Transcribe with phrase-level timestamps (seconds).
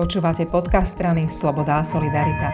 [0.00, 2.48] Počúvate podcast strany Sloboda a Solidarita.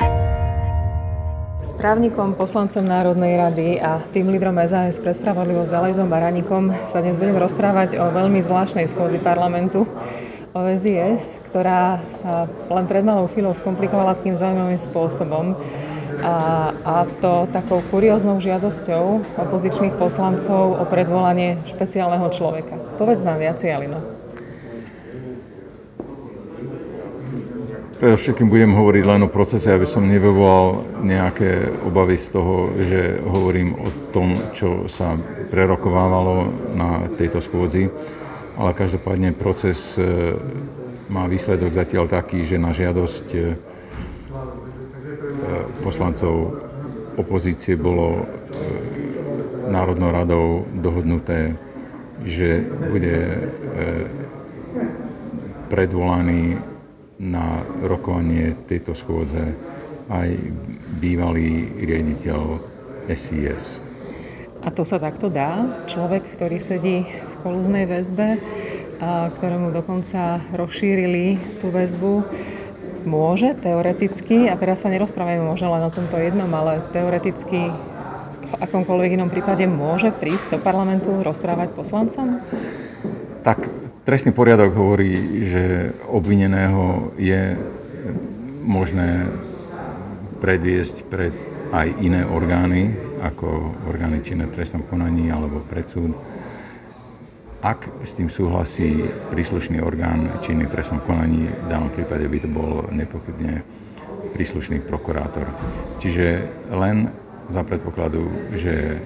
[1.62, 7.14] S právnikom, poslancom Národnej rady a tým lídrom SAS pre spravodlivosť Alejzom Baraníkom sa dnes
[7.14, 9.86] budem rozprávať o veľmi zvláštnej schôdzi parlamentu
[10.58, 15.54] o SIS, ktorá sa len pred malou chvíľou skomplikovala takým zaujímavým spôsobom.
[16.26, 22.74] A, a to takou kurióznou žiadosťou opozičných poslancov o predvolanie špeciálneho človeka.
[22.98, 24.25] Povedz nám viacej, Alino.
[27.96, 33.72] Predovšetkým budem hovoriť len o procese, aby som nevyvolal nejaké obavy z toho, že hovorím
[33.72, 35.16] o tom, čo sa
[35.48, 37.88] prerokovávalo na tejto schôdzi.
[38.60, 40.36] Ale každopádne proces e,
[41.08, 43.40] má výsledok zatiaľ taký, že na žiadosť e,
[45.80, 46.52] poslancov
[47.16, 48.24] opozície bolo e,
[49.72, 51.56] Národnou radou dohodnuté,
[52.28, 52.60] že
[52.92, 53.48] bude
[55.72, 56.75] predvolaný
[57.16, 59.56] na rokovanie tejto schôdze
[60.12, 60.28] aj
[61.00, 62.60] bývalý riaditeľ
[63.10, 63.80] SIS.
[64.64, 65.84] A to sa takto dá?
[65.86, 68.40] Človek, ktorý sedí v kolúznej väzbe,
[68.96, 72.24] a ktorému dokonca rozšírili tú väzbu,
[73.06, 77.70] môže teoreticky, a teraz sa nerozprávame možno len o tomto jednom, ale teoreticky
[78.46, 82.42] v akomkoľvek inom prípade môže prísť do parlamentu rozprávať poslancom?
[83.46, 87.58] Tak Trestný poriadok hovorí, že obvineného je
[88.62, 89.26] možné
[90.38, 91.34] predviesť pred
[91.74, 96.14] aj iné orgány, ako orgány činné v trestnom konaní alebo pred súd,
[97.66, 102.46] ak s tým súhlasí príslušný orgán činný v trestnom konaní, v danom prípade by to
[102.46, 103.66] bol nepochybne
[104.38, 105.50] príslušný prokurátor.
[105.98, 107.10] Čiže len
[107.50, 109.02] za predpokladu, že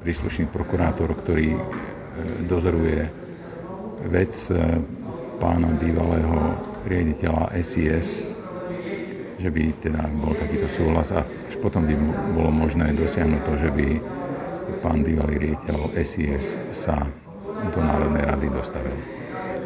[0.00, 1.60] príslušný prokurátor, ktorý e,
[2.48, 3.17] dozoruje
[4.06, 4.78] vec e,
[5.42, 6.54] pána bývalého
[6.86, 8.22] riaditeľa SIS,
[9.38, 11.94] že by teda bol takýto súhlas a až potom by
[12.34, 13.88] bolo možné dosiahnuť to, že by
[14.82, 17.06] pán bývalý riaditeľ SIS sa
[17.74, 18.94] do Národnej rady dostavil.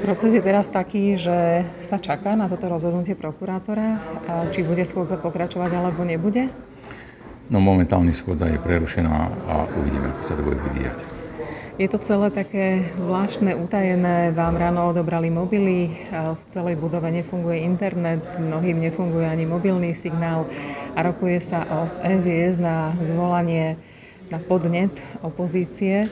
[0.02, 4.02] Proces je teraz taký, že sa čaká na toto rozhodnutie prokurátora,
[4.50, 6.50] či bude schôdza pokračovať alebo nebude?
[7.52, 9.14] No momentálne schôdza je prerušená
[9.46, 11.21] a uvidíme, ako sa to bude vyvíjať.
[11.80, 14.30] Je to celé také zvláštne, utajené.
[14.36, 20.44] Vám ráno odobrali mobily, v celej budove nefunguje internet, mnohým nefunguje ani mobilný signál
[20.92, 23.80] a rokuje sa o SIS na zvolanie
[24.28, 24.92] na podnet
[25.24, 26.08] opozície.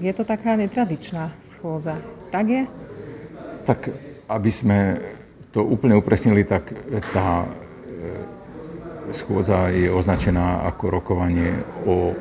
[0.00, 1.96] Je to taká netradičná schôdza.
[2.28, 2.62] Tak je?
[3.64, 3.88] Tak,
[4.28, 4.78] aby sme
[5.52, 6.76] to úplne upresnili, tak
[7.12, 7.48] tá e,
[9.16, 12.12] schôdza je označená ako rokovanie o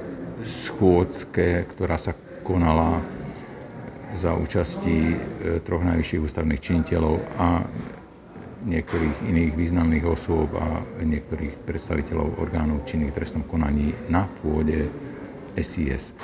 [0.46, 2.14] schôdzke, ktorá sa
[2.46, 3.02] konala
[4.16, 5.16] za účasti e,
[5.66, 7.62] troch najvyšších ústavných činiteľov a
[8.66, 14.90] niektorých iných významných osôb a niektorých predstaviteľov orgánov činných v trestnom konaní na pôde
[15.60, 16.12] SIS.
[16.12, 16.16] E,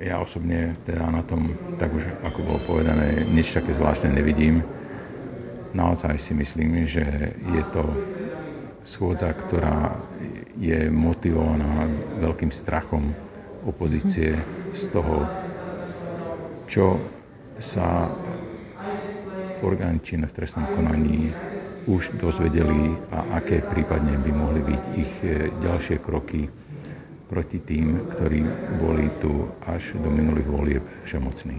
[0.00, 4.64] ja osobne teda na tom, tak už ako bolo povedané, nič také zvláštne nevidím.
[5.76, 7.84] Naozaj si myslím, že je to
[8.82, 10.00] schôdza, ktorá
[10.60, 11.88] je motivovaná
[12.20, 13.16] veľkým strachom
[13.64, 14.36] opozície
[14.76, 15.24] z toho,
[16.68, 17.00] čo
[17.56, 18.12] sa
[19.60, 21.32] orgány činné v trestnom konaní
[21.88, 26.44] už dozvedeli a aké prípadne by mohli byť ich e, ďalšie kroky
[27.28, 28.44] proti tým, ktorí
[28.76, 31.56] boli tu až do minulých volieb všemocní.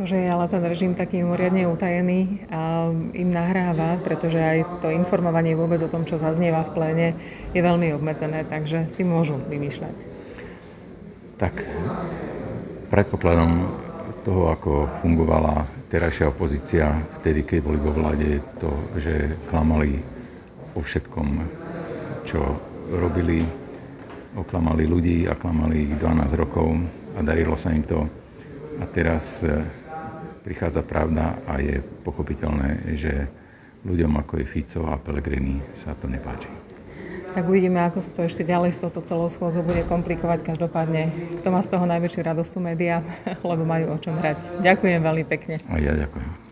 [0.00, 4.88] To, že je ale ten režim taký mimoriadne utajený, a im nahráva, pretože aj to
[4.88, 7.08] informovanie vôbec o tom, čo zaznieva v pléne,
[7.52, 9.96] je veľmi obmedzené, takže si môžu vymýšľať.
[11.36, 11.52] Tak
[12.88, 13.68] predpokladom
[14.24, 20.00] toho, ako fungovala terajšia opozícia vtedy, keď boli vo vláde, to, že klamali
[20.72, 21.28] o všetkom,
[22.24, 22.40] čo
[22.88, 23.44] robili,
[24.32, 26.72] oklamali ľudí a klamali ich 12 rokov
[27.12, 28.08] a darilo sa im to.
[28.80, 29.44] A teraz
[30.42, 33.28] prichádza pravda a je pochopiteľné, že
[33.84, 36.48] ľuďom ako je Fico a Pellegrini sa to nepáči.
[37.30, 40.42] Tak uvidíme, ako sa to ešte ďalej s touto celou schôdzou bude komplikovať.
[40.42, 43.06] Každopádne, kto má z toho najväčšiu radosť sú médiá,
[43.50, 44.66] lebo majú o čom hrať.
[44.66, 45.62] Ďakujem veľmi pekne.
[45.70, 46.49] A ja ďakujem.